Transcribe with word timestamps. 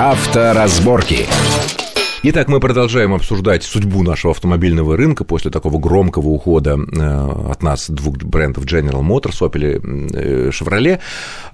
Авторазборки. 0.00 1.28
Итак, 2.22 2.48
мы 2.48 2.60
продолжаем 2.60 3.14
обсуждать 3.14 3.62
судьбу 3.62 4.02
нашего 4.02 4.32
автомобильного 4.32 4.94
рынка 4.94 5.24
после 5.24 5.50
такого 5.50 5.78
громкого 5.78 6.28
ухода 6.28 6.76
э, 6.76 7.50
от 7.50 7.62
нас 7.62 7.88
двух 7.88 8.18
брендов 8.18 8.66
General 8.66 9.00
Motors, 9.00 9.40
Opel 9.40 9.78
и 9.78 10.46
э, 10.46 10.50
Chevrolet. 10.50 11.00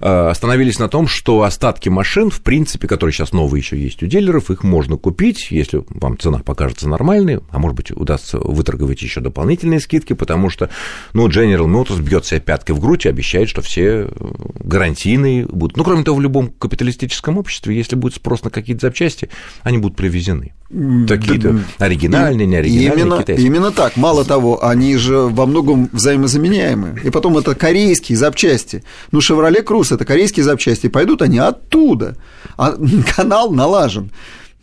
Э, 0.01 0.27
остановились 0.27 0.77
на 0.77 0.89
том, 0.89 1.07
что 1.07 1.43
остатки 1.43 1.87
машин, 1.87 2.29
в 2.29 2.41
принципе, 2.41 2.89
которые 2.89 3.13
сейчас 3.13 3.31
новые 3.31 3.61
еще 3.61 3.79
есть 3.79 4.03
у 4.03 4.07
дилеров, 4.07 4.51
их 4.51 4.65
можно 4.65 4.97
купить, 4.97 5.51
если 5.51 5.85
вам 5.87 6.19
цена 6.19 6.39
покажется 6.39 6.89
нормальной, 6.89 7.39
а 7.49 7.59
может 7.59 7.77
быть, 7.77 7.91
удастся 7.91 8.37
выторговать 8.37 9.01
еще 9.01 9.21
дополнительные 9.21 9.79
скидки, 9.79 10.11
потому 10.11 10.49
что, 10.49 10.69
ну, 11.13 11.29
General 11.29 11.65
Motors 11.65 12.01
бьет 12.01 12.25
себя 12.25 12.41
пяткой 12.41 12.75
в 12.75 12.81
грудь 12.81 13.05
и 13.05 13.09
обещает, 13.09 13.47
что 13.47 13.61
все 13.61 14.09
гарантийные 14.59 15.45
будут. 15.45 15.77
Ну, 15.77 15.85
кроме 15.85 16.03
того, 16.03 16.17
в 16.17 16.21
любом 16.21 16.49
капиталистическом 16.49 17.37
обществе, 17.37 17.73
если 17.73 17.95
будет 17.95 18.15
спрос 18.15 18.43
на 18.43 18.49
какие-то 18.49 18.87
запчасти, 18.87 19.29
они 19.63 19.77
будут 19.77 19.95
привезены. 19.95 20.51
Такие-то 20.69 21.59
оригинальные, 21.77 22.45
неоригинальные, 22.45 23.03
именно, 23.03 23.17
китайские. 23.19 23.47
Именно 23.47 23.71
так. 23.71 23.95
Мало 23.95 24.25
того, 24.25 24.65
они 24.65 24.97
же 24.97 25.17
во 25.17 25.45
многом 25.45 25.89
взаимозаменяемы. 25.93 26.99
И 27.05 27.09
потом 27.09 27.37
это 27.37 27.55
корейские 27.55 28.17
запчасти. 28.17 28.83
Ну, 29.11 29.19
Chevrolet 29.19 29.63
Cruze– 29.63 29.93
это 29.95 30.03
корейские 30.03 30.43
запчасти. 30.43 30.87
Пойдут 30.87 31.21
они 31.21 31.37
оттуда. 31.37 32.17
А 32.57 32.75
канал 33.15 33.51
налажен 33.51 34.11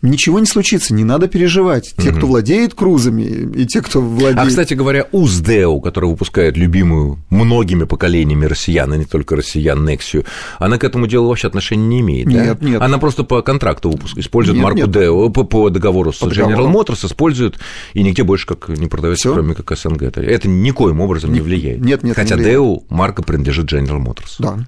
ничего 0.01 0.39
не 0.39 0.45
случится, 0.45 0.93
не 0.93 1.03
надо 1.03 1.27
переживать. 1.27 1.93
Те, 1.97 2.09
угу. 2.09 2.17
кто 2.17 2.27
владеет 2.27 2.73
крузами, 2.73 3.23
и 3.23 3.65
те, 3.65 3.81
кто 3.81 4.01
владеет... 4.01 4.37
А, 4.37 4.45
кстати 4.45 4.73
говоря, 4.73 5.07
УЗДЭУ, 5.11 5.81
который 5.81 6.09
выпускает 6.09 6.57
любимую 6.57 7.19
многими 7.29 7.85
поколениями 7.85 8.45
россиян, 8.45 8.91
а 8.91 8.97
не 8.97 9.05
только 9.05 9.35
россиян, 9.35 9.83
Нексию, 9.85 10.25
она 10.59 10.77
к 10.77 10.83
этому 10.83 11.07
делу 11.07 11.29
вообще 11.29 11.47
отношения 11.47 11.85
не 11.85 11.99
имеет, 12.01 12.27
Нет, 12.27 12.59
да? 12.59 12.65
нет. 12.65 12.81
Она 12.81 12.97
просто 12.97 13.23
по 13.23 13.41
контракту 13.41 13.91
выпускает, 13.91 14.25
использует 14.25 14.57
нет, 14.57 14.63
марку 14.63 14.79
нет. 14.79 14.91
ДЭУ, 14.91 15.29
по, 15.29 15.43
по 15.43 15.69
договору 15.69 16.13
с 16.13 16.17
по 16.17 16.25
General 16.25 16.49
договору. 16.49 16.83
Motors 16.83 17.05
использует, 17.05 17.57
и 17.93 18.03
нигде 18.03 18.23
больше 18.23 18.45
как 18.47 18.69
не 18.69 18.87
продается, 18.87 19.29
Всё? 19.29 19.33
кроме 19.33 19.55
как 19.55 19.77
СНГ. 19.77 20.03
Это, 20.03 20.21
это 20.21 20.47
никоим 20.47 21.01
образом 21.01 21.33
не 21.33 21.41
влияет. 21.41 21.81
Нет, 21.81 22.03
нет, 22.03 22.15
Хотя 22.15 22.35
не. 22.35 22.43
ДЭУ 22.43 22.83
марка 22.89 23.23
принадлежит 23.23 23.71
General 23.71 24.03
Motors. 24.03 24.35
Да. 24.39 24.59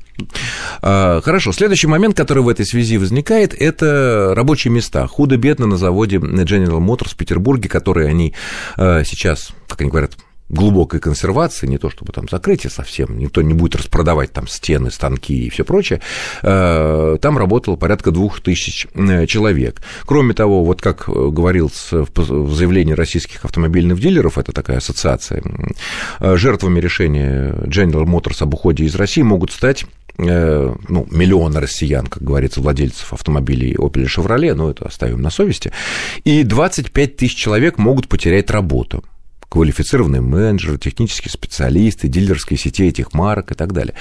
А, 0.81 1.21
Хорошо, 1.21 1.51
следующий 1.51 1.87
момент, 1.87 2.15
который 2.15 2.43
в 2.43 2.49
этой 2.49 2.65
связи 2.65 2.97
возникает, 2.97 3.53
это 3.53 4.33
рабочие 4.35 4.71
места. 4.71 5.07
Худо-бедно 5.17 5.65
на 5.65 5.77
заводе 5.77 6.17
General 6.17 6.77
Motors 6.77 7.13
в 7.13 7.15
Петербурге, 7.15 7.69
которые 7.69 8.07
они 8.07 8.35
э, 8.77 9.03
сейчас, 9.03 9.49
как 9.67 9.81
они 9.81 9.89
говорят, 9.89 10.11
глубокой 10.47 10.99
консервации, 10.99 11.65
не 11.65 11.79
то 11.79 11.89
чтобы 11.89 12.13
там 12.13 12.29
закрытие 12.29 12.69
совсем, 12.69 13.17
никто 13.17 13.41
не 13.41 13.55
будет 13.55 13.77
распродавать 13.77 14.31
там 14.31 14.47
стены, 14.47 14.91
станки 14.91 15.47
и 15.47 15.49
все 15.49 15.65
прочее, 15.65 16.01
э, 16.43 17.17
там 17.19 17.35
работало 17.35 17.77
порядка 17.77 18.11
двух 18.11 18.41
тысяч 18.41 18.85
э, 18.93 19.25
человек. 19.25 19.81
Кроме 20.05 20.35
того, 20.35 20.63
вот 20.63 20.83
как 20.83 21.05
говорилось 21.07 21.89
в 21.91 22.53
заявлении 22.53 22.93
российских 22.93 23.43
автомобильных 23.43 23.99
дилеров, 23.99 24.37
это 24.37 24.51
такая 24.51 24.77
ассоциация, 24.77 25.41
жертвами 26.19 26.79
решения 26.79 27.55
General 27.65 28.05
Motors 28.05 28.43
об 28.43 28.53
уходе 28.53 28.83
из 28.83 28.93
России 28.93 29.23
могут 29.23 29.51
стать 29.51 29.87
ну, 30.17 31.07
миллионы 31.11 31.59
россиян, 31.59 32.07
как 32.07 32.23
говорится, 32.23 32.61
владельцев 32.61 33.13
автомобилей 33.13 33.75
Opel 33.75 34.03
и 34.03 34.05
Chevrolet, 34.05 34.53
но 34.53 34.71
это 34.71 34.85
оставим 34.85 35.21
на 35.21 35.29
совести, 35.29 35.71
и 36.23 36.43
25 36.43 37.17
тысяч 37.17 37.35
человек 37.35 37.77
могут 37.77 38.07
потерять 38.07 38.49
работу 38.49 39.03
квалифицированные 39.49 40.21
менеджеры, 40.21 40.77
технические 40.77 41.31
специалисты, 41.31 42.07
дилерские 42.07 42.57
сети 42.59 42.85
этих 42.85 43.13
марок 43.13 43.51
и 43.51 43.55
так 43.55 43.73
далее. 43.73 43.93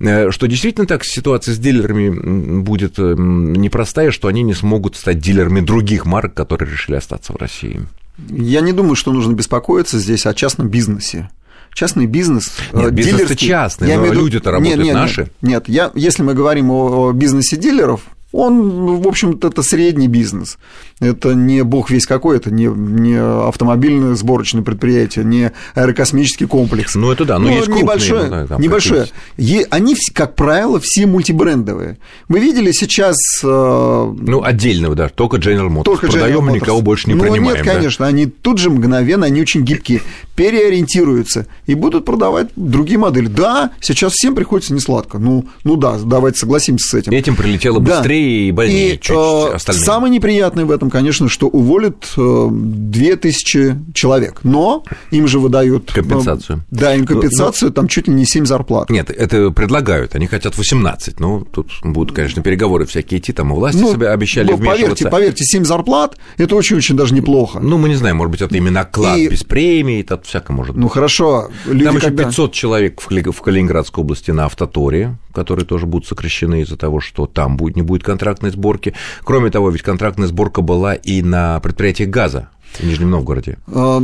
Э, 0.00 0.30
Что 0.30 0.46
действительно 0.46 0.86
так 0.86 1.04
ситуация 1.04 1.54
с 1.54 1.58
дилерами 1.58 2.60
будет 2.60 2.98
м, 2.98 3.52
непростая, 3.54 4.10
что 4.10 4.28
они 4.28 4.42
не 4.42 4.54
смогут 4.54 4.96
стать 4.96 5.20
дилерами 5.20 5.60
других 5.60 6.04
марок, 6.04 6.34
которые 6.34 6.70
решили 6.70 6.96
остаться 6.96 7.32
в 7.32 7.36
России. 7.36 7.80
Я 8.28 8.60
не 8.60 8.72
думаю, 8.72 8.96
что 8.96 9.12
нужно 9.12 9.34
беспокоиться 9.34 9.98
здесь 9.98 10.26
о 10.26 10.34
частном 10.34 10.68
бизнесе. 10.68 11.30
Частный 11.78 12.06
бизнес, 12.06 12.50
Нет, 12.72 12.86
э, 12.86 12.90
бизнес-то 12.90 13.34
дилерский- 13.34 13.46
частный, 13.46 13.88
я 13.88 13.98
но 13.98 14.06
люди-то 14.06 14.50
работают 14.50 14.78
Нет, 14.78 14.84
нет, 14.86 14.94
наши. 14.96 15.20
Нет, 15.20 15.32
нет, 15.42 15.68
я, 15.68 15.92
если 15.94 16.24
мы 16.24 16.34
говорим 16.34 16.72
о, 16.72 17.06
о 17.06 17.12
бизнесе 17.12 17.56
дилеров, 17.56 18.00
он, 18.32 19.00
в 19.00 19.08
общем-то, 19.08 19.48
это 19.48 19.62
средний 19.62 20.08
бизнес. 20.08 20.58
Это 21.00 21.34
не 21.34 21.62
бог 21.64 21.90
весь 21.90 22.06
какой, 22.06 22.36
это 22.36 22.50
не, 22.50 22.66
не 22.66 23.16
автомобильное 23.18 24.14
сборочное 24.16 24.62
предприятие, 24.62 25.24
не 25.24 25.52
аэрокосмический 25.74 26.46
комплекс. 26.46 26.94
Ну, 26.94 27.10
это 27.10 27.24
да, 27.24 27.38
но 27.38 27.48
есть 27.48 27.64
крупные, 27.64 27.82
небольшое. 27.84 28.24
ну, 28.24 28.30
да, 28.30 28.46
там 28.46 28.60
небольшое. 28.60 29.06
Е- 29.36 29.66
они, 29.70 29.96
как 30.12 30.34
правило, 30.34 30.80
все 30.82 31.06
мультибрендовые. 31.06 31.98
Вы 32.28 32.40
видели 32.40 32.72
сейчас... 32.72 33.16
э, 33.42 33.46
Ну, 33.46 34.42
отдельного, 34.42 34.94
да, 34.94 35.08
только 35.08 35.36
General 35.36 35.68
Motors. 35.68 35.84
только 35.84 36.06
Продаем, 36.08 36.48
никого 36.50 36.80
больше 36.80 37.08
не 37.08 37.14
ну, 37.14 37.22
принимаем. 37.22 37.56
нет, 37.56 37.64
да? 37.64 37.72
конечно, 37.74 38.06
они 38.06 38.26
тут 38.26 38.58
же 38.58 38.68
мгновенно, 38.70 39.26
они 39.26 39.40
очень 39.40 39.62
гибкие, 39.64 40.02
переориентируются 40.36 41.46
и 41.66 41.74
будут 41.74 42.04
продавать 42.04 42.48
другие 42.56 42.98
модели. 42.98 43.26
Да, 43.26 43.70
сейчас 43.80 44.12
всем 44.12 44.34
приходится 44.34 44.74
несладко. 44.74 45.18
Ну, 45.18 45.46
ну 45.64 45.76
да, 45.76 45.96
давайте 46.04 46.38
согласимся 46.40 46.88
с 46.88 46.94
этим. 46.94 47.12
Этим 47.12 47.36
прилетело 47.36 47.80
Да. 47.80 48.02
И 48.18 48.52
больнее, 48.52 48.94
И, 48.94 49.00
чуть 49.00 49.16
э, 49.16 49.54
остальные. 49.54 49.84
Самое 49.84 50.12
неприятное 50.12 50.64
в 50.64 50.70
этом, 50.70 50.90
конечно, 50.90 51.28
что 51.28 51.48
уволят 51.48 52.08
э, 52.16 52.48
2000 52.50 53.92
человек, 53.94 54.40
но 54.42 54.82
им 55.10 55.26
же 55.28 55.38
выдают... 55.38 55.90
э, 55.90 55.94
Компенсацию. 55.94 56.64
Да, 56.70 56.94
им 56.94 57.02
Ну, 57.02 57.06
компенсацию, 57.06 57.70
там 57.72 57.88
чуть 57.88 58.08
ли 58.08 58.14
не 58.14 58.24
7 58.24 58.46
зарплат. 58.46 58.90
Нет, 58.90 59.10
это 59.10 59.50
предлагают, 59.50 60.14
они 60.14 60.26
хотят 60.26 60.56
18. 60.56 61.20
Ну, 61.20 61.44
тут 61.50 61.70
будут, 61.82 62.14
конечно, 62.14 62.42
переговоры 62.42 62.86
всякие 62.86 63.20
идти, 63.20 63.32
там 63.32 63.52
и 63.52 63.54
власти 63.54 63.78
Ну, 63.80 63.92
себе 63.92 64.08
обещали 64.10 64.50
ну, 64.50 64.58
поверьте, 64.58 65.08
поверьте, 65.08 65.44
7 65.44 65.64
зарплат– 65.64 66.16
это 66.36 66.56
очень-очень 66.56 66.96
даже 66.96 67.14
неплохо. 67.14 67.60
Ну, 67.60 67.78
мы 67.78 67.88
не 67.88 67.94
знаем, 67.94 68.16
может 68.16 68.30
быть, 68.32 68.42
это 68.42 68.56
именно 68.56 68.80
оклад 68.80 69.18
И- 69.18 69.28
без 69.28 69.44
премии, 69.44 70.00
это 70.00 70.20
всяко 70.22 70.52
может 70.52 70.74
быть. 70.74 70.82
Ну, 70.82 70.88
хорошо, 70.88 71.48
люди 71.66 71.84
Там 71.84 71.96
еще 71.96 72.06
когда- 72.06 72.24
500 72.24 72.52
человек 72.52 73.00
в 73.00 73.40
Калининградской 73.42 74.02
области 74.02 74.30
на 74.30 74.46
автоторе, 74.46 75.16
которые 75.38 75.66
тоже 75.66 75.86
будут 75.86 76.06
сокращены 76.08 76.62
из-за 76.62 76.76
того, 76.76 77.00
что 77.00 77.26
там 77.26 77.56
будет, 77.56 77.76
не 77.76 77.82
будет 77.82 78.02
контрактной 78.02 78.50
сборки. 78.50 78.94
Кроме 79.22 79.50
того, 79.50 79.70
ведь 79.70 79.82
контрактная 79.82 80.26
сборка 80.26 80.62
была 80.62 80.94
и 80.94 81.22
на 81.22 81.60
предприятиях 81.60 82.10
газа 82.10 82.48
в 82.74 82.82
Нижнем 82.84 83.10
Новгороде. 83.10 83.58
Э, 83.66 84.00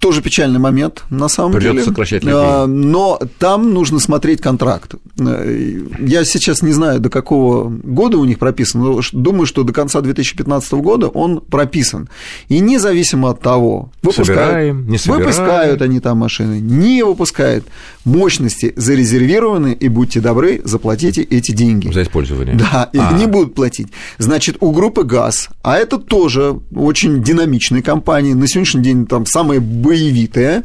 Тоже 0.00 0.22
печальный 0.22 0.58
момент, 0.58 1.04
на 1.10 1.28
самом 1.28 1.52
Придётся 1.52 1.72
деле. 1.74 1.84
сокращать 1.84 2.24
людей. 2.24 2.38
Э, 2.38 2.66
Но 2.66 3.18
там 3.38 3.72
нужно 3.72 3.98
смотреть 4.00 4.40
контракт. 4.40 4.94
Э, 5.18 5.80
Я 6.00 6.24
сейчас 6.24 6.62
не 6.62 6.72
знаю, 6.72 7.00
до 7.00 7.10
какого 7.10 7.68
года 7.70 8.18
у 8.18 8.24
них 8.24 8.38
прописан, 8.38 8.82
но 8.82 9.00
думаю, 9.12 9.46
что 9.46 9.62
до 9.62 9.72
конца 9.72 10.00
2015 10.00 10.72
года 10.74 11.08
он 11.08 11.40
прописан. 11.40 12.08
И 12.48 12.58
независимо 12.60 13.30
от 13.30 13.40
того, 13.40 13.90
выпускают, 14.02 14.26
Собираем, 14.28 14.88
не 14.88 14.98
собираем. 14.98 15.24
выпускают 15.24 15.82
они 15.82 16.00
там 16.00 16.18
машины, 16.18 16.60
не 16.60 17.02
выпускают, 17.04 17.64
мощности 18.04 18.72
зарезервированы, 18.76 19.72
и 19.72 19.88
будьте 19.88 20.20
добры, 20.20 20.60
заплатите 20.64 21.22
эти 21.22 21.52
деньги. 21.52 21.90
За 21.92 22.02
использование. 22.02 22.54
Да, 22.56 22.88
их 22.92 23.00
А. 23.02 23.12
не 23.16 23.26
будут 23.26 23.54
платить. 23.54 23.88
Значит, 24.18 24.56
у 24.60 24.72
группы 24.72 25.04
ГАЗ, 25.04 25.48
а 25.62 25.76
это 25.76 25.98
тоже 25.98 26.58
очень 26.74 27.22
динамичные 27.22 27.82
компании, 28.08 28.32
на 28.32 28.48
сегодняшний 28.48 28.82
день 28.82 29.06
там 29.06 29.26
самые 29.26 29.60
боевитые, 29.60 30.64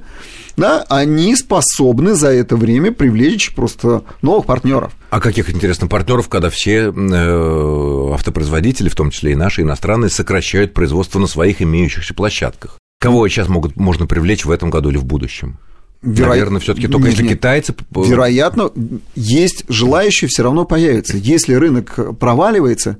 да, 0.55 0.85
они 0.87 1.35
способны 1.35 2.13
за 2.13 2.29
это 2.29 2.55
время 2.55 2.93
привлечь 2.93 3.53
просто 3.53 4.03
новых 4.21 4.45
партнеров. 4.45 4.93
А 5.09 5.19
каких, 5.19 5.49
интересно, 5.49 5.87
партнеров, 5.87 6.29
когда 6.29 6.49
все 6.49 6.93
э, 6.95 8.13
автопроизводители, 8.13 8.87
в 8.87 8.95
том 8.95 9.11
числе 9.11 9.33
и 9.33 9.35
наши 9.35 9.63
иностранные, 9.63 10.09
сокращают 10.09 10.73
производство 10.73 11.19
на 11.19 11.27
своих 11.27 11.61
имеющихся 11.61 12.13
площадках? 12.13 12.77
Кого 13.01 13.27
сейчас 13.27 13.49
могут, 13.49 13.75
можно 13.75 14.05
привлечь 14.05 14.45
в 14.45 14.51
этом 14.51 14.69
году 14.69 14.89
или 14.89 14.97
в 14.97 15.03
будущем? 15.05 15.57
Веро- 16.01 16.29
Наверное, 16.29 16.61
все-таки 16.61 16.87
только 16.87 17.07
Нет, 17.07 17.11
если 17.17 17.23
нет. 17.27 17.37
китайцы. 17.39 17.75
Вероятно, 17.91 18.71
есть 19.15 19.65
желающие 19.67 20.29
все 20.29 20.43
равно 20.43 20.63
появятся. 20.63 21.17
Если 21.17 21.55
рынок 21.55 22.17
проваливается, 22.19 22.97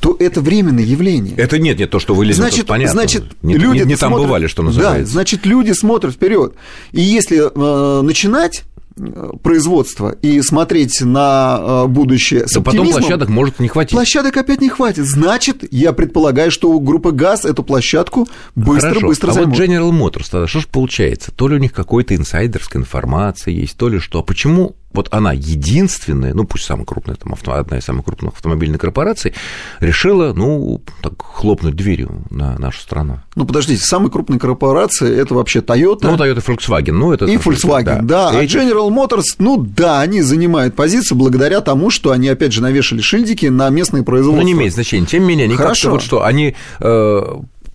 то 0.00 0.16
это 0.18 0.40
временное 0.40 0.84
явление. 0.84 1.34
Это 1.36 1.58
нет, 1.58 1.78
нет, 1.78 1.90
то, 1.90 1.98
что 1.98 2.14
вылезет, 2.14 2.40
Значит, 2.42 2.60
это 2.60 2.68
понятно. 2.68 2.92
значит, 2.92 3.24
не, 3.42 3.54
люди 3.56 3.78
не, 3.80 3.84
не 3.86 3.96
там 3.96 4.10
смотрят- 4.12 4.26
бывали, 4.26 4.46
что 4.46 4.62
Да, 4.62 4.68
называется. 4.68 5.12
значит, 5.12 5.46
люди 5.46 5.72
смотрят 5.72 6.14
вперед. 6.14 6.54
И 6.92 7.00
если 7.00 7.38
э, 7.54 8.02
начинать 8.02 8.64
э, 8.96 9.30
производство 9.42 10.10
и 10.10 10.40
смотреть 10.42 11.00
на 11.02 11.58
э, 11.60 11.86
будущее 11.86 12.46
с 12.46 12.52
то 12.52 12.60
потом 12.60 12.88
площадок 12.90 13.28
может 13.28 13.58
не 13.60 13.68
хватить. 13.68 13.92
Площадок 13.92 14.36
опять 14.36 14.60
не 14.60 14.68
хватит. 14.68 15.04
Значит, 15.06 15.64
я 15.72 15.92
предполагаю, 15.92 16.50
что 16.50 16.70
у 16.70 16.80
группы 16.80 17.12
ГАЗ 17.12 17.44
эту 17.44 17.62
площадку 17.62 18.26
быстро-быстро 18.54 19.28
Хорошо. 19.32 19.48
а 19.48 19.54
займут. 19.54 19.58
вот 19.58 19.64
General 19.68 19.90
Motors 19.92 20.28
тогда 20.30 20.46
что 20.46 20.60
же 20.60 20.66
получается? 20.70 21.30
То 21.32 21.48
ли 21.48 21.54
у 21.56 21.58
них 21.58 21.72
какой-то 21.72 22.14
инсайдерская 22.14 22.82
информация 22.82 23.52
есть, 23.54 23.76
то 23.76 23.88
ли 23.88 23.98
что. 23.98 24.18
А 24.20 24.22
почему 24.22 24.74
вот 24.92 25.08
она 25.10 25.32
единственная, 25.32 26.34
ну 26.34 26.44
пусть 26.44 26.64
самая 26.64 26.86
крупная, 26.86 27.16
там, 27.16 27.32
авто, 27.32 27.52
одна 27.52 27.78
из 27.78 27.84
самых 27.84 28.04
крупных 28.06 28.34
автомобильных 28.34 28.80
корпораций, 28.80 29.34
решила, 29.80 30.32
ну, 30.32 30.82
так, 31.02 31.22
хлопнуть 31.22 31.76
дверью 31.76 32.24
на 32.30 32.58
нашу 32.58 32.80
страну. 32.80 33.20
Ну, 33.36 33.44
подождите, 33.44 33.84
самые 33.84 34.10
крупные 34.10 34.40
корпорации 34.40 35.14
это 35.14 35.34
вообще 35.34 35.60
Toyota. 35.60 35.98
Ну, 36.02 36.16
Toyota 36.16 36.44
Volkswagen. 36.44 36.92
Ну, 36.92 37.12
это, 37.12 37.26
и 37.26 37.36
Volkswagen, 37.36 38.02
да. 38.02 38.32
да. 38.32 38.38
А 38.38 38.44
General 38.44 38.88
Motors, 38.88 39.36
ну 39.38 39.58
да, 39.58 40.00
они 40.00 40.22
занимают 40.22 40.74
позицию 40.74 41.18
благодаря 41.18 41.60
тому, 41.60 41.90
что 41.90 42.10
они, 42.10 42.28
опять 42.28 42.52
же, 42.52 42.62
навешали 42.62 43.00
шильдики 43.00 43.46
на 43.46 43.68
местные 43.68 44.02
производства. 44.02 44.40
Ну, 44.40 44.46
не 44.46 44.52
имеет 44.52 44.72
значения. 44.72 45.06
Тем 45.06 45.22
не 45.22 45.28
менее, 45.28 45.44
они 45.44 45.56
как-то 45.56 45.90
вот 45.90 46.02
что, 46.02 46.24
они 46.24 46.56
э, 46.80 47.22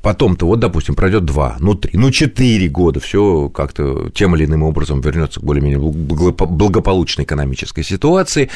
потом-то, 0.03 0.45
вот, 0.45 0.59
допустим, 0.59 0.95
пройдет 0.95 1.23
два, 1.23 1.55
ну, 1.59 1.75
три, 1.75 1.97
ну, 1.97 2.11
четыре 2.11 2.67
года, 2.67 2.99
все 2.99 3.49
как-то 3.49 4.11
тем 4.13 4.35
или 4.35 4.43
иным 4.43 4.61
образом 4.61 4.99
вернется 4.99 5.39
к 5.39 5.43
более-менее 5.43 5.79
благополучной 5.79 7.23
экономической 7.23 7.83
ситуации, 7.83 8.49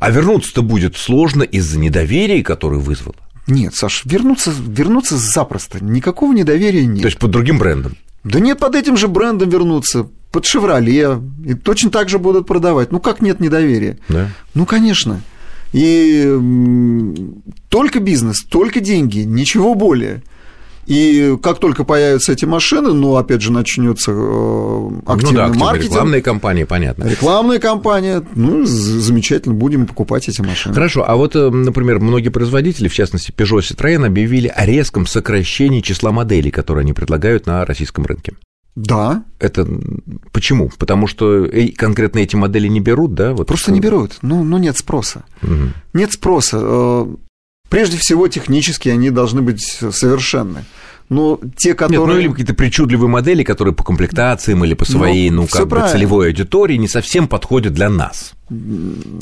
а 0.00 0.10
вернуться-то 0.10 0.60
будет 0.60 0.96
сложно 0.96 1.44
из-за 1.44 1.78
недоверия, 1.78 2.42
которое 2.42 2.80
вызвало. 2.80 3.14
Нет, 3.46 3.76
Саш, 3.76 4.02
вернуться, 4.04 4.52
вернуться 4.52 5.16
запросто, 5.16 5.82
никакого 5.82 6.32
недоверия 6.32 6.84
нет. 6.84 7.02
То 7.02 7.06
есть 7.08 7.18
под 7.18 7.30
другим 7.30 7.58
брендом? 7.58 7.96
Да 8.24 8.40
нет, 8.40 8.58
под 8.58 8.74
этим 8.74 8.96
же 8.96 9.06
брендом 9.06 9.48
вернуться, 9.48 10.08
под 10.32 10.44
«Шевроле», 10.46 11.20
и 11.46 11.54
точно 11.54 11.90
так 11.90 12.08
же 12.08 12.18
будут 12.18 12.46
продавать. 12.48 12.90
Ну, 12.90 12.98
как 12.98 13.22
нет 13.22 13.38
недоверия? 13.38 13.98
Да. 14.08 14.30
Ну, 14.52 14.66
конечно. 14.66 15.22
И 15.72 16.36
только 17.68 18.00
бизнес, 18.00 18.42
только 18.42 18.80
деньги, 18.80 19.20
ничего 19.20 19.76
более– 19.76 20.24
и 20.88 21.36
как 21.42 21.58
только 21.58 21.84
появятся 21.84 22.32
эти 22.32 22.46
машины, 22.46 22.94
ну, 22.94 23.16
опять 23.16 23.42
же, 23.42 23.52
начнется 23.52 24.10
э, 24.10 24.90
активный 25.04 25.48
ну, 25.48 25.52
да, 25.52 25.58
маркетинг. 25.58 25.92
Рекламные 25.92 26.22
кампании, 26.22 26.64
понятно. 26.64 27.04
Рекламная 27.04 27.58
кампания, 27.58 28.24
ну, 28.34 28.64
замечательно, 28.64 29.54
будем 29.54 29.86
покупать 29.86 30.30
эти 30.30 30.40
машины. 30.40 30.74
Хорошо, 30.74 31.04
а 31.06 31.16
вот, 31.16 31.36
э, 31.36 31.50
например, 31.50 32.00
многие 32.00 32.30
производители, 32.30 32.88
в 32.88 32.94
частности, 32.94 33.32
Peugeot 33.32 33.58
Citroën, 33.58 34.06
объявили 34.06 34.48
о 34.48 34.64
резком 34.64 35.06
сокращении 35.06 35.82
числа 35.82 36.10
моделей, 36.10 36.50
которые 36.50 36.84
они 36.84 36.94
предлагают 36.94 37.44
на 37.44 37.66
российском 37.66 38.06
рынке. 38.06 38.32
Да. 38.74 39.24
Это 39.40 39.68
почему? 40.32 40.70
Потому 40.78 41.06
что 41.06 41.46
конкретно 41.76 42.20
эти 42.20 42.36
модели 42.36 42.68
не 42.68 42.80
берут, 42.80 43.12
да? 43.12 43.34
Вот 43.34 43.48
Просто 43.48 43.72
не 43.72 43.80
берут. 43.80 44.18
Ну, 44.22 44.42
ну 44.42 44.56
нет 44.56 44.78
спроса. 44.78 45.24
Угу. 45.42 45.72
Нет 45.92 46.12
спроса. 46.12 47.06
Прежде 47.68 47.96
всего, 47.98 48.28
технически 48.28 48.88
они 48.88 49.10
должны 49.10 49.42
быть 49.42 49.62
совершенны. 49.62 50.64
Но 51.08 51.40
те, 51.56 51.72
которые... 51.72 52.00
Нет, 52.00 52.14
ну 52.14 52.20
или 52.20 52.28
какие-то 52.28 52.54
причудливые 52.54 53.08
модели, 53.08 53.42
которые 53.42 53.74
по 53.74 53.82
комплектациям 53.82 54.62
или 54.64 54.74
по 54.74 54.84
ну, 54.86 54.98
своей, 54.98 55.30
ну, 55.30 55.42
ну 55.42 55.48
как 55.48 55.66
бы 55.66 55.82
целевой 55.90 56.28
аудитории 56.28 56.76
не 56.76 56.88
совсем 56.88 57.28
подходят 57.28 57.72
для 57.72 57.88
нас. 57.88 58.34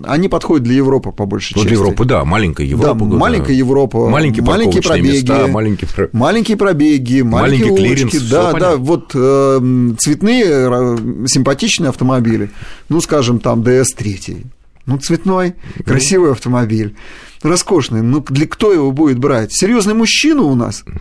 Они 0.05 0.29
подходят 0.29 0.65
для 0.65 0.75
Европы 0.75 1.13
по 1.13 1.27
большей 1.27 1.55
ну, 1.55 1.63
части. 1.63 1.69
Для 1.69 1.79
Европы, 1.79 2.05
да, 2.05 2.25
маленькая 2.25 2.67
Европа. 2.67 3.05
Да, 3.05 3.17
маленькая 3.17 3.55
Европа. 3.55 4.09
Маленькие, 4.09 4.43
маленькие 4.43 4.83
пробеги. 4.83 5.13
Места, 5.13 5.47
маленькие... 5.47 5.89
маленькие 6.13 6.57
пробеги, 6.57 7.21
маленькие 7.23 7.67
маленький 7.71 7.71
улочки. 7.71 8.19
Клиренс, 8.19 8.31
да, 8.31 8.53
да, 8.53 8.77
вот 8.77 9.13
э, 9.15 9.61
цветные, 9.99 10.45
э, 10.45 11.27
симпатичные 11.29 11.91
автомобили. 11.91 12.51
Ну, 12.89 13.01
скажем, 13.01 13.39
там 13.39 13.63
DS3. 13.63 14.45
Ну, 14.87 14.99
цветной, 14.99 15.55
красивый 15.85 16.33
автомобиль, 16.33 16.95
роскошный. 17.47 18.03
Ну, 18.03 18.21
для 18.29 18.47
кто 18.47 18.73
его 18.73 18.93
будет 18.93 19.19
брать? 19.19 19.53
Серьезный 19.53 19.95
мужчина 19.95 20.43
у 20.43 20.55
нас– 20.55 20.85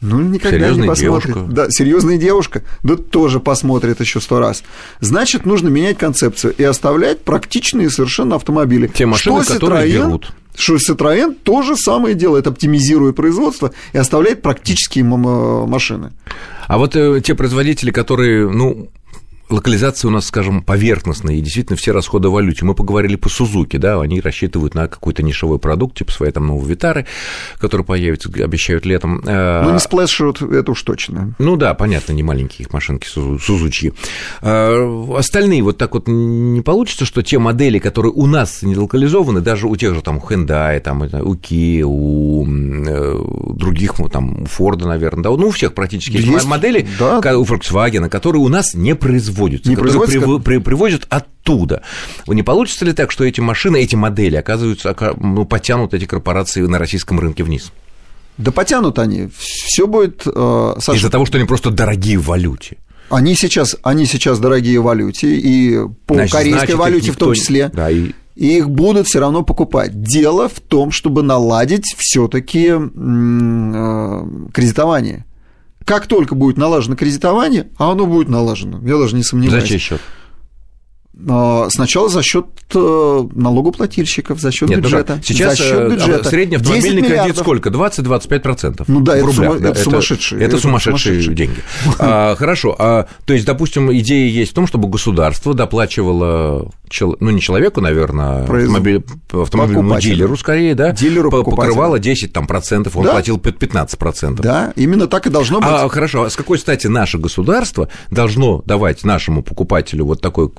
ну, 0.00 0.20
никогда 0.20 0.58
серьезная 0.58 0.82
не 0.82 0.88
посмотрит. 0.88 1.34
Девушка. 1.34 1.52
Да, 1.52 1.66
серьезная 1.70 2.18
девушка, 2.18 2.62
да 2.84 2.96
тоже 2.96 3.40
посмотрит 3.40 4.00
еще 4.00 4.20
сто 4.20 4.38
раз. 4.38 4.62
Значит, 5.00 5.44
нужно 5.44 5.68
менять 5.68 5.98
концепцию 5.98 6.54
и 6.56 6.62
оставлять 6.62 7.22
практичные 7.22 7.90
совершенно 7.90 8.36
автомобили. 8.36 8.86
Те 8.86 9.06
машины, 9.06 9.42
что 9.42 9.54
которые 9.54 9.92
берут. 9.92 10.32
Что 10.54 10.76
Citroёn 10.76 11.34
то 11.34 11.62
же 11.62 11.76
самое 11.76 12.14
делает, 12.14 12.46
оптимизирует 12.46 13.16
производство 13.16 13.72
и 13.92 13.98
оставляет 13.98 14.42
практические 14.42 15.04
машины. 15.04 16.12
А 16.66 16.78
вот 16.78 16.96
э, 16.96 17.20
те 17.24 17.34
производители, 17.34 17.90
которые, 17.90 18.48
ну, 18.50 18.88
локализация 19.50 20.08
у 20.08 20.12
нас, 20.12 20.26
скажем, 20.26 20.62
поверхностная, 20.62 21.36
и 21.36 21.40
действительно 21.40 21.76
все 21.76 21.92
расходы 21.92 22.28
в 22.28 22.32
валюте. 22.32 22.64
Мы 22.64 22.74
поговорили 22.74 23.16
по 23.16 23.28
Сузуки, 23.28 23.76
да, 23.76 24.00
они 24.00 24.20
рассчитывают 24.20 24.74
на 24.74 24.88
какой-то 24.88 25.22
нишевой 25.22 25.58
продукт, 25.58 25.98
типа 25.98 26.12
своей 26.12 26.32
там 26.32 26.46
новой 26.46 26.68
Витары, 26.68 27.06
который 27.58 27.84
появится, 27.84 28.30
обещают 28.42 28.84
летом. 28.84 29.22
Э, 29.26 29.62
ну, 29.64 29.72
не 29.72 29.78
сплэшерут, 29.78 30.42
это 30.42 30.72
уж 30.72 30.82
точно. 30.82 31.34
Ну 31.38 31.56
да, 31.56 31.74
понятно, 31.74 32.12
не 32.12 32.22
маленькие 32.22 32.66
их 32.66 32.72
машинки 32.72 33.06
Сузучи. 33.06 33.94
Э, 34.42 35.06
остальные 35.16 35.62
вот 35.62 35.78
так 35.78 35.94
вот 35.94 36.08
не 36.08 36.60
получится, 36.60 37.04
что 37.04 37.22
те 37.22 37.38
модели, 37.38 37.78
которые 37.78 38.12
у 38.12 38.26
нас 38.26 38.62
не 38.62 38.76
локализованы, 38.76 39.40
даже 39.40 39.66
у 39.66 39.76
тех 39.76 39.94
же 39.94 40.02
там 40.02 40.18
Hyundai, 40.18 40.80
там, 40.80 41.02
у 41.02 41.34
Kia, 41.34 41.82
у 41.82 42.46
э, 42.46 43.54
других, 43.54 43.94
там, 44.12 44.42
у 44.42 44.46
Форда, 44.46 44.86
наверное, 44.86 45.24
да, 45.24 45.30
ну, 45.30 45.48
у 45.48 45.50
всех 45.50 45.74
практически 45.74 46.16
есть 46.16 46.46
модели, 46.46 46.86
да. 46.98 47.18
у 47.38 47.44
Volkswagen, 47.44 48.08
которые 48.08 48.42
у 48.42 48.48
нас 48.48 48.74
не 48.74 48.94
производятся 48.94 49.37
производятся, 49.38 49.68
не 49.68 49.76
которые 49.76 49.98
производятся, 49.98 50.40
при, 50.40 50.56
при, 50.56 50.62
привозят 50.62 51.06
оттуда. 51.08 51.82
Не 52.26 52.42
получится 52.42 52.84
ли 52.84 52.92
так, 52.92 53.10
что 53.10 53.24
эти 53.24 53.40
машины, 53.40 53.80
эти 53.82 53.94
модели 53.94 54.36
оказываются, 54.36 54.94
ну, 55.18 55.44
потянут 55.44 55.94
эти 55.94 56.04
корпорации 56.04 56.62
на 56.62 56.78
российском 56.78 57.18
рынке 57.20 57.44
вниз? 57.44 57.72
Да 58.36 58.52
потянут 58.52 58.98
они. 58.98 59.28
Все 59.36 59.86
будет... 59.86 60.22
Э, 60.26 60.74
Саша... 60.78 60.98
Из-за 60.98 61.10
того, 61.10 61.26
что 61.26 61.38
они 61.38 61.46
просто 61.46 61.70
дорогие 61.70 62.18
в 62.18 62.26
валюте. 62.26 62.76
Они 63.10 63.34
сейчас, 63.34 63.76
они 63.82 64.06
сейчас 64.06 64.38
дорогие 64.38 64.80
в 64.80 64.84
валюте, 64.84 65.34
и 65.34 65.78
по 66.06 66.14
значит, 66.14 66.32
корейской 66.32 66.58
значит, 66.58 66.76
валюте 66.76 67.12
в 67.12 67.16
том 67.16 67.34
числе. 67.34 67.70
Да, 67.72 67.90
и... 67.90 68.12
и 68.36 68.58
их 68.58 68.68
будут 68.68 69.06
все 69.08 69.20
равно 69.20 69.42
покупать. 69.42 70.02
Дело 70.02 70.48
в 70.48 70.60
том, 70.60 70.90
чтобы 70.90 71.22
наладить 71.22 71.94
все-таки 71.96 72.68
э, 72.68 72.78
кредитование 74.52 75.24
как 75.88 76.06
только 76.06 76.34
будет 76.34 76.58
налажено 76.58 76.96
кредитование, 76.96 77.70
а 77.78 77.90
оно 77.90 78.04
будет 78.04 78.28
налажено, 78.28 78.78
я 78.86 78.98
даже 78.98 79.16
не 79.16 79.22
сомневаюсь. 79.22 79.62
За 79.62 79.68
чей 79.68 79.78
счет? 79.78 80.02
А, 81.26 81.66
сначала 81.70 82.08
за 82.08 82.22
счет 82.22 82.46
э, 82.74 83.28
налогоплательщиков, 83.34 84.38
за 84.38 84.52
счет 84.52 84.68
бюджета. 84.68 85.16
Ну, 85.16 85.22
сейчас 85.24 85.56
за 85.56 85.64
счет 85.64 85.80
э, 85.80 85.88
бюджета. 85.90 86.28
средний 86.28 86.56
автомобильный 86.56 87.02
кредит 87.02 87.36
сколько? 87.36 87.70
20-25%? 87.70 88.84
Ну 88.86 89.00
да, 89.00 89.12
в 89.12 89.16
это, 89.16 89.26
рублях, 89.26 89.52
сум... 89.52 89.62
да, 89.62 89.68
это, 89.70 89.80
сумасшедшие. 89.80 90.40
Это, 90.40 90.50
это 90.50 90.62
сумасшедшие, 90.62 91.14
сумасшедшие 91.14 91.34
деньги. 91.34 91.58
а, 91.98 92.36
хорошо, 92.36 92.76
а, 92.78 93.08
то 93.24 93.32
есть, 93.32 93.44
допустим, 93.46 93.92
идея 93.98 94.30
есть 94.30 94.52
в 94.52 94.54
том, 94.54 94.68
чтобы 94.68 94.88
государство 94.88 95.54
доплачивало, 95.54 96.70
ну 97.00 97.30
не 97.30 97.40
человеку, 97.40 97.80
наверное, 97.80 98.42
автомобиль, 98.42 99.02
автомобильному 99.32 100.00
дилеру 100.00 100.36
скорее, 100.36 100.76
да? 100.76 100.92
Дилеру 100.92 101.30
покрывало 101.30 101.98
10 101.98 102.32
там, 102.32 102.46
процентов, 102.46 102.96
он 102.96 103.04
да? 103.04 103.12
платил 103.12 103.38
15 103.38 103.98
процентов. 103.98 104.44
Да, 104.44 104.72
именно 104.76 105.08
так 105.08 105.26
и 105.26 105.30
должно 105.30 105.58
быть. 105.58 105.68
А, 105.68 105.88
хорошо, 105.88 106.22
а 106.22 106.30
с 106.30 106.36
какой 106.36 106.58
стати 106.58 106.86
наше 106.86 107.18
государство 107.18 107.88
должно 108.12 108.62
давать 108.64 109.02
нашему 109.02 109.42
покупателю 109.42 110.04
вот 110.04 110.20
такой 110.20 110.50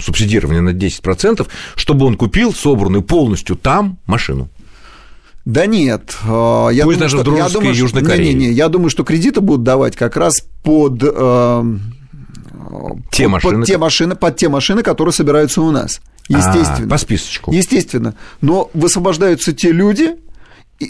субсидирование 0.00 0.60
на 0.60 0.70
10%, 0.70 1.46
чтобы 1.74 2.06
он 2.06 2.16
купил 2.16 2.52
собранную 2.52 3.02
полностью 3.02 3.56
там 3.56 3.98
машину. 4.06 4.48
Да 5.46 5.66
нет. 5.66 6.16
А, 6.24 6.68
я 6.70 6.84
Пусть 6.84 6.98
думаю, 6.98 6.98
даже 6.98 7.22
что, 7.22 7.30
в 7.30 7.36
я 7.36 7.48
думаю, 7.48 7.74
Южной 7.74 8.02
Корее. 8.02 8.34
Не, 8.34 8.34
не, 8.34 8.46
не, 8.48 8.52
я 8.52 8.68
думаю, 8.68 8.90
что 8.90 9.04
кредиты 9.04 9.40
будут 9.40 9.62
давать 9.62 9.94
как 9.94 10.16
раз 10.16 10.40
под, 10.64 11.02
э, 11.02 11.76
те, 13.12 13.24
под, 13.24 13.32
машины. 13.32 13.58
под 13.58 13.66
те 13.66 13.78
машины, 13.78 14.16
под 14.16 14.36
те 14.36 14.48
машины, 14.48 14.82
которые 14.82 15.12
собираются 15.12 15.62
у 15.62 15.70
нас. 15.70 16.00
А, 16.28 16.36
Естественно. 16.36 16.86
А, 16.86 16.90
по 16.90 16.98
списочку. 16.98 17.52
Естественно. 17.52 18.14
Но 18.40 18.70
высвобождаются 18.74 19.52
те 19.52 19.70
люди, 19.70 20.16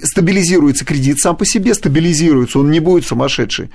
стабилизируется 0.02 0.86
кредит 0.86 1.18
сам 1.18 1.36
по 1.36 1.44
себе, 1.44 1.74
стабилизируется, 1.74 2.58
он 2.58 2.70
не 2.70 2.80
будет 2.80 3.04
сумасшедший 3.04 3.70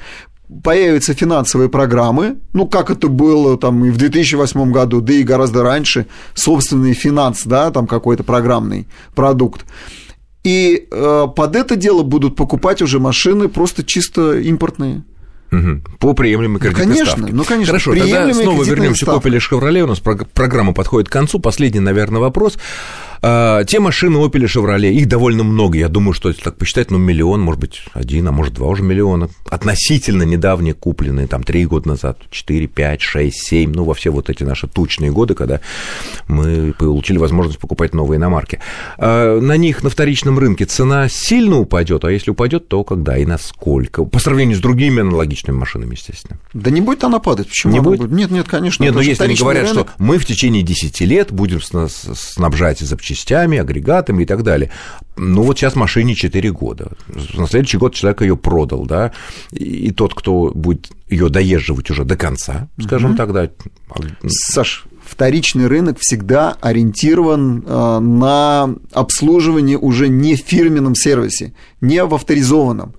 появятся 0.64 1.14
финансовые 1.14 1.70
программы, 1.70 2.38
ну, 2.54 2.68
как 2.68 2.90
это 2.90 3.08
было 3.08 3.58
там 3.58 3.86
и 3.86 3.90
в 3.90 3.98
2008 3.98 4.72
году, 4.72 5.02
да 5.02 5.14
и 5.14 5.24
гораздо 5.24 5.64
раньше, 5.64 6.08
собственный 6.34 6.94
финанс, 6.94 7.44
да, 7.46 7.72
там 7.72 7.88
какой-то 7.88 8.24
программный 8.24 8.88
продукт. 9.16 9.66
И 10.44 10.88
э, 10.92 11.28
под 11.36 11.56
это 11.56 11.76
дело 11.76 12.04
будут 12.04 12.36
покупать 12.36 12.82
уже 12.82 13.00
машины 13.00 13.48
просто 13.48 13.84
чисто 13.84 14.40
импортные. 14.40 15.04
Угу. 15.52 15.98
По 16.00 16.14
приемлемой 16.14 16.60
кредитной 16.62 16.86
ну, 16.86 16.94
конечно, 16.94 17.18
ставке. 17.18 17.34
Ну, 17.34 17.44
конечно. 17.44 17.72
Хорошо, 17.74 17.94
тогда 17.94 18.34
снова 18.34 18.64
вернемся 18.64 19.06
к 19.06 19.10
Opel 19.10 19.40
Шевроле. 19.40 19.84
У 19.84 19.88
нас 19.88 20.00
программа 20.00 20.74
подходит 20.74 21.10
к 21.10 21.12
концу. 21.12 21.40
Последний, 21.40 21.82
наверное, 21.82 22.22
вопрос. 22.22 22.58
А, 23.24 23.64
те 23.66 23.80
машины 23.80 24.18
Opel 24.18 24.44
и 24.44 24.46
Chevrolet, 24.46 24.92
их 24.92 25.08
довольно 25.08 25.44
много. 25.44 25.78
Я 25.78 25.90
думаю, 25.90 26.14
что 26.14 26.30
если 26.30 26.42
так 26.42 26.58
посчитать, 26.58 26.90
ну, 26.90 26.98
миллион, 26.98 27.42
может 27.42 27.62
быть, 27.62 27.82
один, 27.94 28.28
а 28.28 28.32
может, 28.32 28.56
два 28.56 28.68
уже 28.68 28.82
миллиона. 28.82 29.30
Относительно 29.50 30.24
недавние 30.24 30.74
купленные, 30.74 31.28
там, 31.28 31.44
три 31.44 31.66
года 31.66 31.90
назад, 31.90 32.18
четыре, 32.32 32.66
пять, 32.66 33.02
шесть, 33.02 33.48
семь, 33.48 33.74
ну, 33.74 33.84
во 33.84 33.94
все 33.94 34.10
вот 34.10 34.30
эти 34.32 34.44
наши 34.44 34.68
тучные 34.68 35.12
годы, 35.12 35.36
когда 35.36 35.60
мы 36.28 36.74
получили 36.78 37.20
возможность 37.20 37.60
покупать 37.60 37.94
новые 37.94 38.18
иномарки. 38.18 38.60
А, 38.98 39.40
на 39.40 39.56
них 39.56 39.84
на 39.84 39.92
вторичном 39.92 40.40
рынке 40.40 40.66
цена 40.66 41.08
сильно 41.08 41.60
упадет, 41.60 42.04
а 42.06 42.12
если 42.12 42.32
упадет, 42.32 42.70
то 42.70 42.84
когда 42.84 43.18
и 43.20 43.26
насколько? 43.26 44.04
По 44.04 44.18
сравнению 44.18 44.58
с 44.58 44.62
другими 44.62 45.02
аналогичными 45.02 45.58
машинами, 45.58 45.94
естественно. 45.94 46.40
Да 46.54 46.72
не 46.72 46.82
будет 46.82 47.04
она 47.04 47.20
падать. 47.20 47.50
Почему 47.50 47.74
не 47.74 47.80
будет? 47.82 48.00
будет? 48.00 48.12
Нет, 48.12 48.32
нет, 48.32 48.48
конечно. 48.48 48.84
Нет, 48.84 48.96
но 48.96 49.02
если 49.02 49.26
они 49.26 49.36
говорят, 49.36 49.66
рынок- 49.66 49.90
что 49.90 50.04
мы 50.04 50.18
в 50.18 50.26
течение 50.26 50.64
10 50.64 51.02
лет 51.02 51.32
будем 51.32 51.62
сна- 51.62 51.88
снабжать 51.88 52.80
запчастями, 52.80 53.11
агрегатами 53.58 54.24
и 54.24 54.26
так 54.26 54.44
далее. 54.44 54.72
Ну, 55.18 55.44
вот 55.44 55.58
сейчас 55.58 55.76
машине 55.76 56.16
4 56.16 56.52
года. 56.52 56.92
На 57.34 57.48
следующий 57.48 57.78
год 57.78 57.94
человек 57.94 58.22
ее 58.22 58.38
продал, 58.38 58.86
да, 58.86 59.12
и 59.52 59.92
тот, 59.92 60.14
кто 60.14 60.52
будет 60.54 60.90
ее 61.10 61.30
доезживать 61.30 61.90
уже 61.92 62.06
до 62.06 62.16
конца, 62.16 62.70
скажем 62.80 63.16
так, 63.16 63.34
да, 63.34 63.50
Саш, 64.26 64.86
вторичный 65.06 65.68
рынок 65.68 65.98
всегда 66.00 66.58
ориентирован 66.62 67.64
э, 67.66 68.00
на 68.00 68.74
обслуживание 68.94 69.78
уже 69.78 70.08
не 70.08 70.36
в 70.36 70.40
фирменном 70.40 70.96
сервисе, 70.96 71.54
не 71.82 72.04
в 72.04 72.14
авторизованном. 72.14 72.94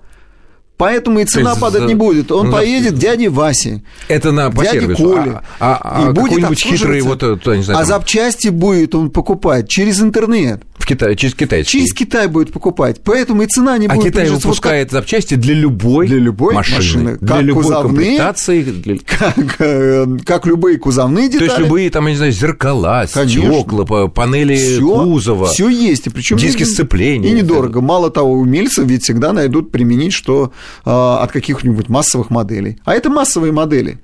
Поэтому 0.77 1.19
и 1.19 1.25
цена 1.25 1.51
есть 1.51 1.61
падать 1.61 1.85
не 1.85 1.93
будет. 1.95 2.31
Он 2.31 2.47
за- 2.47 2.51
поедет 2.57 2.95
дяде 2.97 3.29
Васе. 3.29 3.83
это 4.07 4.31
на 4.31 4.49
по 4.49 4.63
Дяде 4.63 4.81
сервису. 4.81 5.03
Коле. 5.03 5.41
А, 5.59 5.79
а- 5.81 5.99
а 5.99 6.01
И 6.01 6.05
будет 6.13 6.29
какой-нибудь 6.29 6.63
хитрый, 6.63 7.01
вот, 7.01 7.19
то, 7.19 7.55
не 7.55 7.61
знаю, 7.63 7.77
А 7.77 7.81
там, 7.81 7.87
запчасти 7.87 8.47
будет 8.49 8.95
он 8.95 9.09
покупать 9.11 9.69
через 9.69 10.01
интернет. 10.01 10.63
В 10.83 10.85
Китае, 10.85 11.15
через 11.15 11.33
китайский. 11.35 11.71
Через 11.79 11.93
Китай 11.93 12.27
будет 12.27 12.51
покупать. 12.51 13.01
Поэтому 13.03 13.41
и 13.41 13.47
цена 13.47 13.77
не 13.77 13.87
а 13.87 13.95
будет 13.95 14.07
Китай 14.07 14.23
понижаться. 14.25 14.47
Вот 14.47 14.55
как- 14.55 14.63
выпускает 14.63 14.91
запчасти 14.91 15.35
для 15.35 15.53
любой, 15.55 16.07
Для 16.07 16.17
любой 16.19 16.53
машины, 16.53 16.77
машины. 16.77 17.17
для 17.19 17.27
Как 17.35 17.41
любой 17.43 17.63
кузовные, 17.63 17.87
комплектации. 18.17 18.61
для- 18.63 18.97
как, 19.05 19.55
э, 19.59 20.05
как 20.25 20.45
любые 20.45 20.77
кузовные 20.77 21.27
То 21.27 21.33
детали. 21.33 21.49
есть 21.49 21.59
любые, 21.59 21.89
там, 21.89 22.05
я 22.05 22.11
не 22.11 22.17
знаю, 22.17 22.31
зеркала, 22.31 23.05
Конечно. 23.13 23.53
стекла, 23.53 24.07
панели 24.07 24.55
Всё- 24.55 25.03
кузова. 25.05 25.47
Все 25.47 25.69
есть, 25.69 26.07
и 26.07 26.09
причем 26.09 26.37
диски 26.37 26.63
сцепления. 26.63 27.29
И 27.29 27.33
недорого. 27.33 27.81
Мало 27.81 28.09
того, 28.11 28.33
умельцы 28.33 28.83
ведь 28.83 29.03
всегда 29.03 29.33
найдут 29.33 29.71
применить, 29.71 30.13
что 30.13 30.51
э, 30.85 30.89
от 30.89 31.31
каких-нибудь 31.31 31.89
массовых 31.89 32.29
моделей. 32.29 32.77
А 32.85 32.93
это 32.93 33.09
массовые 33.09 33.51
модели. 33.53 33.99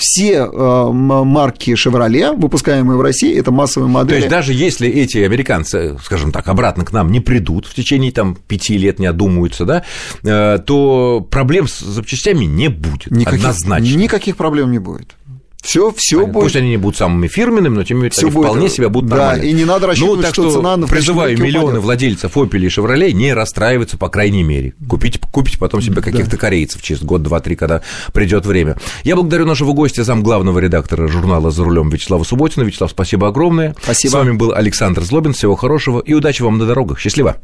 Все 0.00 0.48
э, 0.50 0.90
марки 0.92 1.72
Chevrolet, 1.72 2.34
выпускаемые 2.34 2.96
в 2.96 3.02
России, 3.02 3.38
это 3.38 3.50
массовые 3.50 3.88
То 3.88 3.92
модели. 3.92 4.16
есть 4.16 4.28
даже 4.30 4.54
если 4.54 4.88
эти 4.88 5.18
американцы, 5.18 5.98
скажем 6.02 6.32
так, 6.32 6.48
обратно 6.48 6.86
к 6.86 6.92
нам 6.92 7.12
не 7.12 7.20
придут 7.20 7.66
в 7.66 7.74
течение 7.74 8.10
там 8.10 8.34
пяти 8.34 8.78
лет, 8.78 8.98
не 8.98 9.04
одумаются, 9.04 9.66
да, 9.66 9.84
э, 10.22 10.58
то 10.64 11.20
проблем 11.30 11.68
с 11.68 11.80
запчастями 11.80 12.46
не 12.46 12.68
будет. 12.68 13.10
никаких, 13.10 13.40
однозначно. 13.40 13.94
никаких 13.96 14.36
проблем 14.38 14.72
не 14.72 14.78
будет. 14.78 15.16
Все, 15.62 15.92
все 15.96 16.16
Понятно. 16.16 16.32
будет. 16.32 16.42
Пусть 16.44 16.56
они 16.56 16.68
не 16.70 16.76
будут 16.78 16.96
самыми 16.96 17.28
фирменными, 17.28 17.74
но 17.76 17.84
тем 17.84 17.98
не 17.98 18.02
менее 18.04 18.10
Всё 18.12 18.26
они 18.28 18.34
будет, 18.36 18.46
вполне 18.46 18.68
себя 18.70 18.88
будут 18.88 19.10
да, 19.10 19.16
нормально. 19.16 19.42
и 19.42 19.52
не 19.52 19.64
надо 19.64 19.86
рассчитывать, 19.88 20.16
ну, 20.16 20.22
так 20.22 20.32
что 20.34 20.50
цена 20.50 20.76
на 20.76 20.86
призываю 20.86 21.38
миллионы 21.38 21.64
упадет. 21.66 21.82
владельцев 21.84 22.36
Opel 22.36 22.58
и 22.60 22.66
Chevrolet 22.68 23.12
не 23.12 23.34
расстраиваться, 23.34 23.98
по 23.98 24.08
крайней 24.08 24.42
мере. 24.42 24.74
Купите, 24.88 25.20
купите 25.30 25.58
потом 25.58 25.82
себе 25.82 26.00
каких-то 26.02 26.36
корейцев 26.36 26.82
через 26.82 27.02
год, 27.02 27.22
два, 27.22 27.40
три, 27.40 27.56
когда 27.56 27.82
придет 28.12 28.46
время. 28.46 28.76
Я 29.04 29.16
благодарю 29.16 29.44
нашего 29.46 29.72
гостя, 29.72 30.02
зам 30.04 30.22
главного 30.22 30.58
редактора 30.58 31.08
журнала 31.08 31.50
«За 31.50 31.62
рулем» 31.62 31.90
Вячеслава 31.90 32.24
Субботина. 32.24 32.64
Вячеслав, 32.64 32.90
спасибо 32.90 33.28
огромное. 33.28 33.74
Спасибо. 33.82 34.12
С 34.12 34.14
вами 34.14 34.32
был 34.32 34.52
Александр 34.52 35.02
Злобин. 35.02 35.32
Всего 35.34 35.56
хорошего 35.56 36.00
и 36.00 36.14
удачи 36.14 36.42
вам 36.42 36.58
на 36.58 36.66
дорогах. 36.66 36.98
Счастливо. 36.98 37.36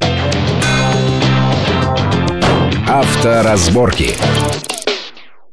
Авторазборки. 2.88 4.14